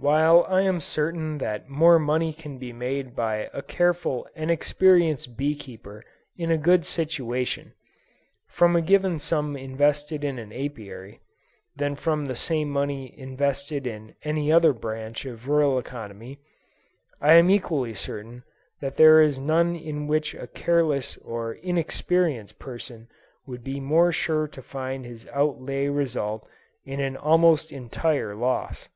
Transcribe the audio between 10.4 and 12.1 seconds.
Apiary, than